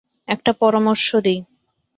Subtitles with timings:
[0.27, 1.39] একটা পরামর্শ দেই।